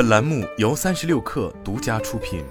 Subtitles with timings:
[0.00, 2.42] 本栏目由三十六氪独家出品。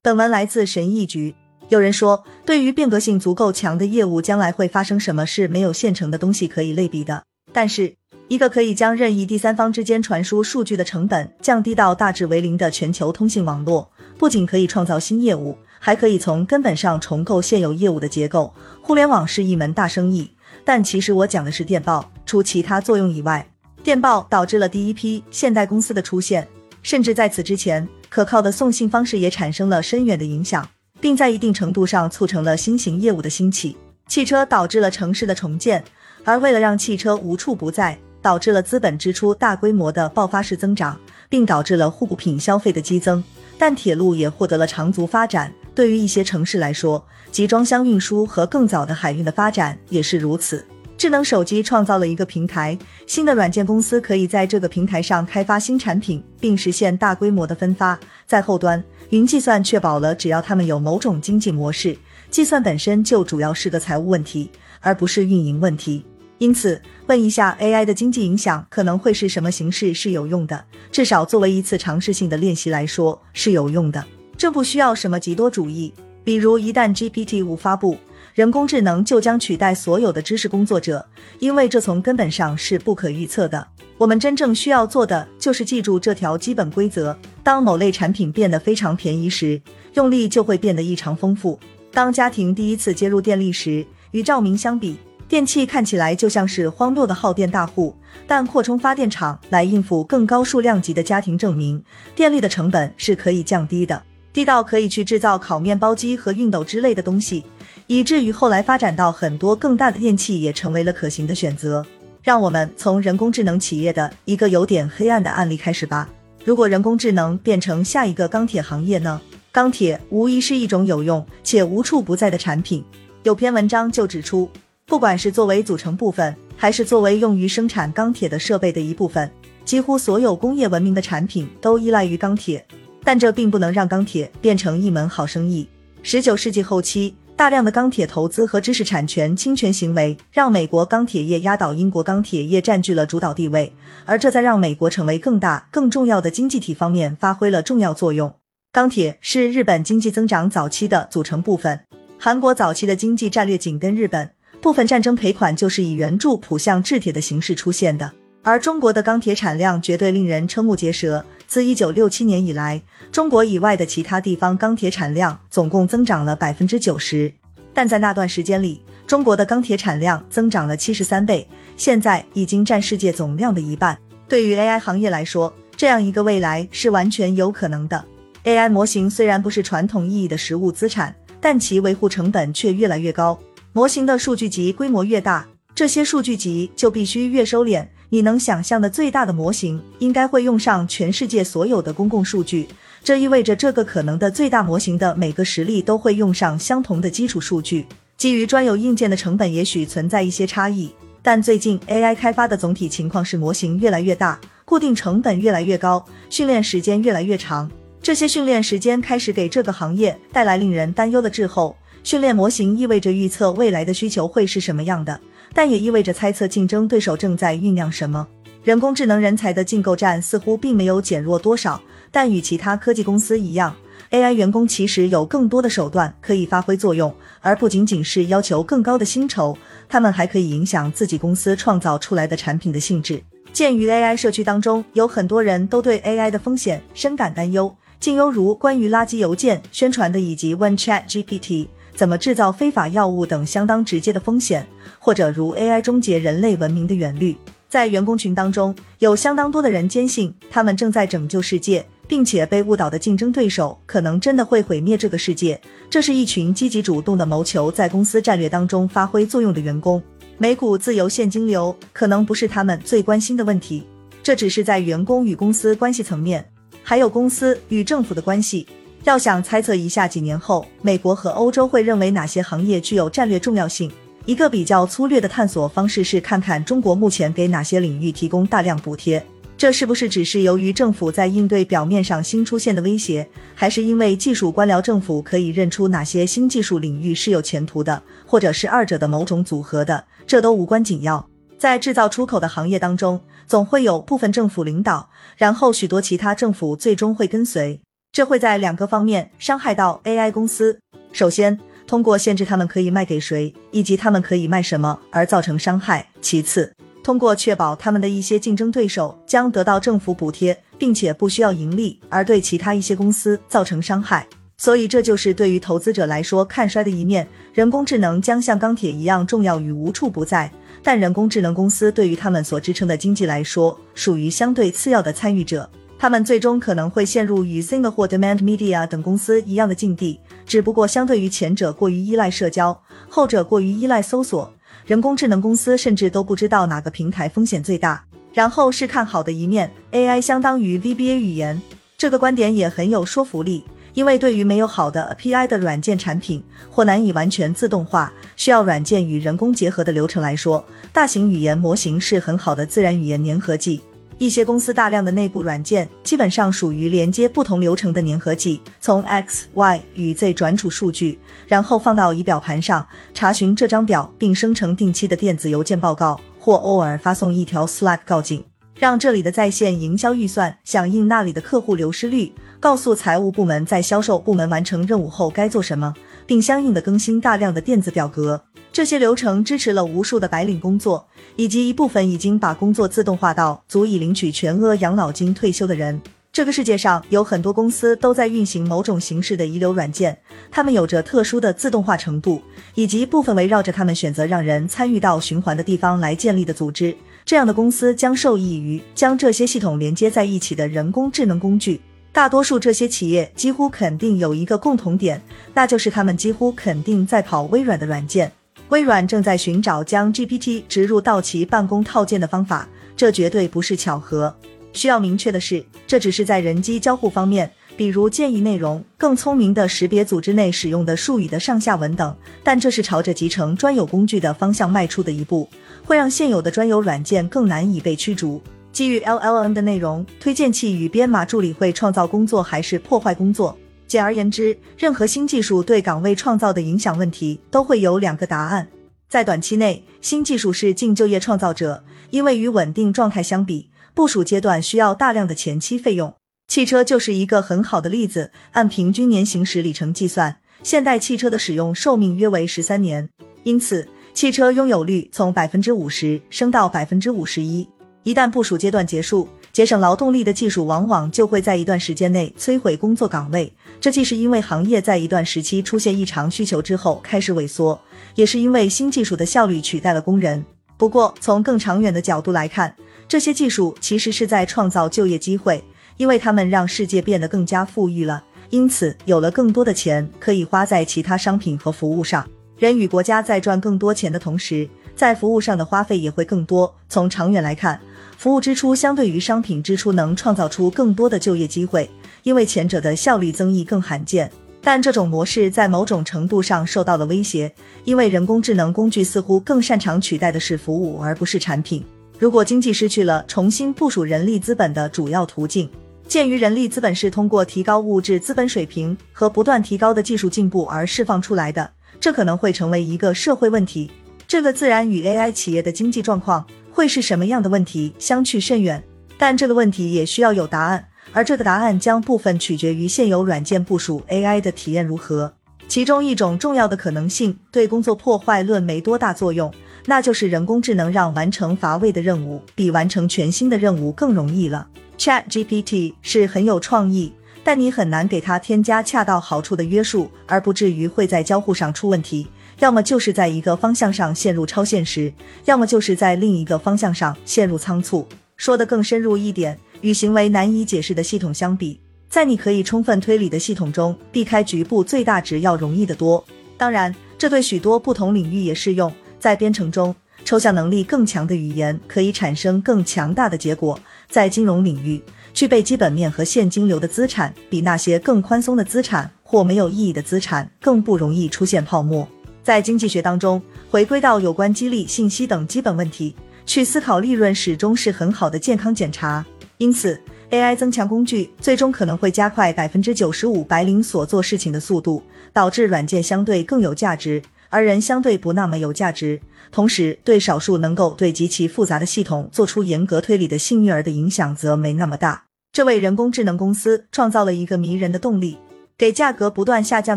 [0.00, 1.34] 本文来自神意局。
[1.68, 7.22] 有人说，对于变革性足够强的业务，将来会发生什么是没有现成的东西可以类比的。
[7.52, 7.96] 但是，
[8.28, 18.54] 一个可以将任意第三方之间传输数据的成本降低到大致为零的全球通信网络，不仅可以创造新业务，还可以从根本上重构现有业务的结构。
[18.80, 20.30] 互联网是一门大生意，
[20.64, 22.10] 但其实我讲的是电报。
[22.26, 23.46] 除其他作用以外，
[23.82, 26.46] 电报导致了第一批现代公司的出现，
[26.82, 30.68] 甚至在此之前，可靠的送信方式也产生了深远的影响，
[31.00, 33.76] 并在一定程度上促成了新型业务的兴起。
[34.06, 35.82] 汽车导致了城市的重建，
[36.24, 37.98] 而为了让汽车无处不在。
[38.22, 40.96] 导致了资本支出大规模的爆发式增长，
[41.28, 43.20] 并导致了互补品消费的激增。
[43.58, 45.52] 但铁路也获得了长足发展。
[45.74, 50.64] 对于一些城市来说，集装箱运输和更早的海运的发展也是如此。
[51.02, 57.98] 智能手机创造了一个平台，新的软件公司可以在这个平台上开发新产品，并实现大规模的分发。
[58.24, 61.98] 在后端，云计算确保了只要他们有某种经济模式，
[62.30, 66.04] 计算本身就主要是个财务问题，而不是运营问题。
[66.38, 74.04] 因此，问一下 AI 的经济影响可能会是什么形式是有用的，至少作为一次尝试性的练习来说是有用的。
[74.36, 77.98] 这不需要什么极多主义，比如一旦 GPT 五发布，
[78.34, 81.06] 人工智能就将取代所有的知识工作者，
[81.38, 83.66] 因为这从根本上是不可预测的。
[83.98, 89.60] 我们真正需要做的就是记住这条基本规则：当某类产品变得非常便宜时，
[89.94, 91.60] 用力就会变得异常丰富。
[91.92, 94.96] 当家庭第一次接入电力时，与照明相比。
[95.28, 97.94] 电器看起来就像是荒谬的耗电大户，
[98.26, 101.82] 但扩充发电厂来应付更高数量级的家庭，证明
[102.14, 107.44] 电力的成本是可以降低的，低到可以去制造烤面包机和熨斗之类的东西，
[107.86, 111.84] 以至于后来发展到很多更大的电器也成为了可行的选择。
[112.22, 116.08] 让我们从人工智能企业的一个有点黑暗的案例开始吧。
[116.44, 119.20] 如果人工智能变成下一个钢铁行业呢？
[119.50, 122.84] 钢铁无疑是一种有用且无处不在的产品。
[123.22, 124.48] 有篇文章就指出。
[124.84, 129.30] 不管是作为组成部分，还是作为用于生产钢铁的设备的一部分，
[129.64, 132.66] 几乎所有工业文明的产品都依赖于钢铁。
[133.02, 135.66] 但这并不能让钢铁变成一门好生意。
[136.02, 143.72] 十九世纪后期，大量的钢铁投资和知识产权侵权行为，让美国钢铁业压倒英国钢铁业，占据了主导地位。
[144.04, 148.32] 而这在让美国成为更大、更重要的经济体方面发挥了重要作用。
[148.70, 151.80] 钢铁是日本经济增长早期的组成部分。
[152.18, 154.30] 韩国早期的经济战略紧跟日本。
[154.60, 158.12] 部分战争赔款就是以援助浦项制铁的形式出现的，
[158.44, 161.24] 而中国的钢铁产量绝对令人瞠目结舌。
[161.52, 162.80] 自一九六七年以来，
[163.10, 167.30] 中国以外的其他地方钢铁产量总共增长了百分之九十，
[167.74, 171.46] 但在那段时间里，中国的钢铁产量增长了七十三倍，
[171.76, 173.98] 现在已经占世界总量的一半。
[174.26, 178.02] 对于 AI 行业来说，这样一个未来是完全有可能的。
[178.44, 183.38] AI 模型虽然不是传统意义的实物资产，但其维护成本却越来越高。
[183.74, 187.86] 模型的数据集规模越大，这些数据集就必须越收敛。
[188.12, 192.68] 你能想象的最大的模型，应该会用上全世界所有的公共数据。
[193.02, 197.86] 这意味着这个可能的最大模型的每个实例都会用上相同的基础数据。
[198.18, 200.92] 基于专有硬件的成本也许存在一些差异，
[201.22, 207.70] 但最近 AI 开发的总体情况是模型越来越大，固定成本越来越高，训练时间越来越长。
[208.02, 211.74] 这些训练时间开始给这个行业带来令人担忧的滞后。
[212.04, 215.18] 训练模型意味着预测未来的需求会是什么样的，
[215.54, 218.26] 但也意味着猜测竞争对手正在酝酿什么。
[218.64, 221.80] 人工智能人才的竞购战似乎并没有减弱多少，
[222.10, 223.74] 但与其他科技公司一样
[224.10, 229.56] ，AI 员工其实有更多的手段可以发挥作用，而不仅仅是要求更高的薪酬，
[229.88, 233.20] 他们还可以影响自己公司创造出来的产品的性质。
[233.52, 241.66] 鉴于 AI 社区当中有很多人都对 AI 的风险深感担忧，竟犹如关于垃圾邮件宣传的，以及 When Chat GPT。
[241.94, 244.66] 怎么制造非法药物等相当直接的风险，
[245.04, 247.36] 或者如 AI 终结人类文明的远虑，
[247.68, 255.60] 在员工群当中，有相当多的人坚信他们正在拯救世界，并且被误导的竞争对手可能真的会毁灭这个世界。
[255.90, 260.00] 这是一群积极主动的谋求在公司战略当中发挥作用的员工。
[260.38, 263.82] 美股自由现金流可能不是他们最关心的问题，
[264.22, 266.48] 这只是在员工与公司关系层面，
[266.84, 268.64] 还有公司与政府的关系。
[269.02, 273.90] 要想猜测一下几年后美国和欧洲会认为哪些行业具有战略重要性，
[274.24, 279.24] 一个比较粗略的探索方式是看看中国目前给哪些领域提供大量补贴。
[279.56, 290.04] 这是不是只是由于政府在应对表面上新出现的威胁，还是因为技术官僚政府可以认出哪些新技术领域是有前途的，或者是二者的某种组合的？
[290.26, 291.28] 这都无关紧要。
[291.58, 297.80] 在制造出口的行业当中，总会有部分政府领导，然后许多其他政府最终会跟随。
[298.10, 300.80] 这会在两个方面伤害到 AI 公司。
[301.12, 301.58] 首先，
[301.92, 306.74] 通过限制他们可以卖给谁，以及他们可以卖什么而造成伤害；其次，
[307.04, 314.26] 通过确保他们的一些竞争对手将得到政府补贴，并且不需要盈利，而对其他一些公司造成伤害。
[314.56, 317.28] 所以，这就是对于投资者来说看衰的一面。
[317.52, 320.50] 人工智能将像钢铁一样重要与无处不在，
[320.82, 325.68] 但人工智能公司对于他们所支撑的经济来说，属于相对次要的参与者。
[326.02, 332.76] 他们最终可能会陷入与 s i n g a p o r e Demand Media 等公司一样的境地，只不过相对于前者过于依赖社交，
[333.08, 334.52] 后者过于依赖搜索。
[334.84, 338.04] 人工智能公司甚至都不知道哪个平台风险最大。
[338.32, 341.62] 然后是看好的一面，AI 相当于 VBA 语言，
[341.96, 343.62] 这个观点也很有说服力，
[343.94, 353.80] 因为对于没有好的 API 的软件产品或难以完全自动化、需要软件与人工结合的流程来说，大型语言模型是很好的自然语言粘合剂。
[354.22, 368.44] 一些公司大量的内部软件基本上属于连接不同流程的粘合剂，从 X、Y 与 Z 转储数据，然后放到仪表盘上查询这张表，并生成定期的电子邮件报告，或偶尔发送一条 Slack 告警，
[368.78, 375.92] 让这里的在线营销预算响应那里的客户流失率，告诉财务部门在销售部门完成任务后该做什么，
[376.28, 378.40] 并相应的更新大量的电子表格。
[378.72, 386.00] 这些流程支持了无数的白领工作，以及一部分已经把工作自动化到足以领取全额养老金退休的人。
[386.32, 390.16] 这个世界上有很多公司都在运行某种形式的遗留软件，
[390.50, 392.40] 它们有着特殊的自动化程度，
[392.74, 396.96] 以及部分围绕着他们选择让人参与到循环的地方来建立的组织。
[397.26, 401.78] 这样的公司将受益于将这些系统连接在一起的人工智能工具。
[402.10, 405.20] 大多数这些企业几乎肯定有一个共同点，
[405.52, 408.32] 那就是他们几乎肯定在跑微软的软件。
[408.72, 412.66] 微软正在寻找将 GPT 植入到其办公套件的方法，
[412.96, 414.34] 这绝对不是巧合。
[414.72, 422.16] 需要明确的是，这只是在人机交互方面，比如建议内容、更聪明的识别组织内使用的术语的上下文等。
[422.42, 425.46] 但这是朝着集成专有工具的方向迈出的一步，
[425.84, 428.40] 会让现有的专有软件更难以被驱逐。
[428.72, 433.54] 基于 LLM 的内容推荐器与编码助理会创造工作还是破坏工作？
[433.92, 438.66] 简而言之，任何新技术对岗位创造的影响问题都会有两个答案。
[439.06, 446.14] 在短期内，新技术是净就业创造者，因为与稳定状态相比，部署阶段需要大量的前期费用。
[446.48, 448.30] 汽车就是一个很好的例子。
[448.52, 453.10] 按平均年行驶里程计算，现代汽车的使用寿命约为十三年，
[453.42, 457.68] 因此汽车拥有率从百分之五十升到百分之五十一。
[458.04, 463.52] 一旦部署阶段结束，节省劳动力的技术往往就会在一段时间内摧毁工作岗位。
[463.80, 467.78] 这既是因为行业在一段时期出现异常需求之后开始萎缩，
[468.14, 470.42] 也是因为新技术的效率取代了工人。
[470.78, 472.74] 不过，从更长远的角度来看，
[473.06, 475.62] 这些技术其实是在创造就业机会，
[475.98, 482.26] 因为它们让世界变得更加富裕了，因此有了更多的钱可以花在其他商品和服务上。
[482.56, 484.66] 人与国家在赚更多钱的同时，
[484.96, 486.74] 在服务上的花费也会更多。
[486.88, 487.80] 从长远来看，
[488.22, 491.90] 服务支出相对于商品支出能创造出更多的就业机会。
[492.22, 494.30] 因为前者的效率增益更罕见，
[494.60, 497.52] 但这种模式在某种程度上受到了威胁，
[497.82, 501.84] 因为人工智能工具似乎更擅长取代的是服务而不是产品。
[502.16, 505.68] 如果经济失去了重新部署人力资本的主要途径，
[506.06, 513.90] 鉴于人力资本是通过提高物质资本水平和不断提高的技术进步而释放出来的，这可能会成为一个社会问题。
[514.28, 518.82] 这个自然与 AI 企业的经济状况会是什么样的问题相去甚远，
[519.18, 520.88] 但这个问题也需要有答案。
[521.12, 525.34] 而这个答案将部分取决于现有软件部署 AI 的体验如何。
[525.68, 529.52] 其中一种重要的可能性对工作破坏论没多大作用，
[529.86, 534.66] 那就是人工智能让完成乏味的任务比完成全新的任务更容易了。
[534.96, 537.12] Chat GPT 是很有创意，
[537.44, 542.28] 但你很难给它添加恰到好处的约束，而不至于会在交互上出问题。
[542.62, 545.12] 要么就是在一个方向上陷入超现实，
[545.46, 548.06] 要么就是在另一个方向上陷入仓促。
[548.36, 549.58] 说得更深入一点。
[549.80, 556.24] 与行为难以解释的系统相比，在你可以充分推理的系统中，避开局部最大值要容易得多。
[556.56, 558.92] 当然，这对许多不同领域也适用。
[559.18, 559.92] 在编程中，
[560.24, 563.76] 抽象能力更强的语言可以产生更强大的结果。
[564.08, 565.02] 在金融领域，
[565.34, 572.06] 具备基本面和现金流的资产，比那些更宽松的资产或没有意义的资产更不容易出现泡沫。
[572.42, 579.24] 在经济学当中，回归到有关激励、信息等基本问题，去思考利润，始终是很好的健康检查。
[579.58, 587.22] 因此，AI 增强工具最终可能会加快百分之九十五白领所做事情的速度，导致软件相对更有价值。
[587.48, 589.20] 而人相对不那么有价值。
[589.50, 595.24] 同时，对少数能够对极其复杂的系统做出严格推理的幸运儿的影响则没那么大。
[595.52, 598.38] 这为人工智能公司创造了一个迷人的动力。
[598.82, 599.96] 给价格不断下降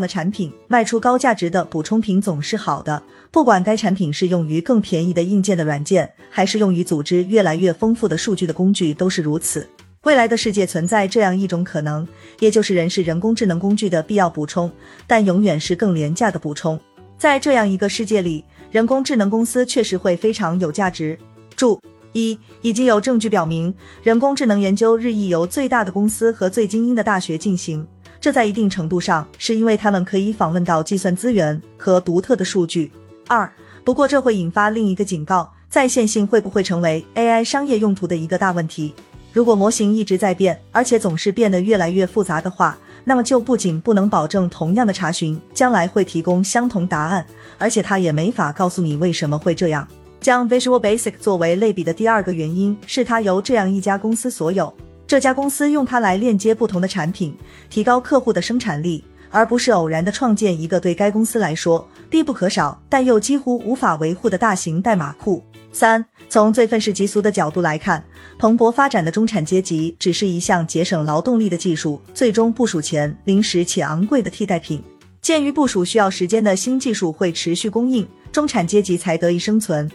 [0.00, 3.02] 的产品卖出高价值的补充品总是好的，
[3.32, 9.68] 不管该产品是用于更便宜的硬件的软件，还是用于组织越来越丰富的数据的工具，都是如此。
[10.04, 12.06] 未来的世界存在这样一种可能，
[12.38, 14.70] 也就是人是人工智能工具的必要补充，
[15.04, 16.78] 但永远是更廉价的补充。
[17.18, 21.18] 在这样一个世界里，人工智能公司确实会非常有价值。
[21.56, 23.74] 注一：已经有证据表明，
[24.04, 27.84] 人工智能研究日益由最大的公司和最精英的大学进行。
[28.20, 32.90] 这在一定程度上是因为他们可以访问到计算资源和独特的数据。
[33.28, 33.50] 二，
[33.84, 38.94] 不过这会引发另一个警告：在线性会不会成为 AI 商业用途的一个大问题？
[39.32, 47.24] 如果模型一直在变，而且总是变得越来越复杂的话，那么就不仅不能保证同样的查询将来会提供相同答案，
[47.58, 49.86] 而且它也没法告诉你为什么会这样。
[50.18, 54.72] 将 Visual Basic 作为类比的第二个原因是它由这样一家公司所有。
[55.06, 57.36] 这家公司用它来链接不同的产品，
[57.70, 65.44] 提高客户的生产力，而不是偶然的创建一个对该公司来说必不可少但又几乎无法维护的大型代码库。
[65.70, 68.02] 三，从最愤世嫉俗的角度来看，
[68.38, 74.82] 蓬勃发展的中产阶级只是一项节省劳动力的技术最终部署前临时且昂贵的替代品。
[75.22, 79.88] 鉴于部署需要时间的新技术会持续供应，中产阶级才得以生存。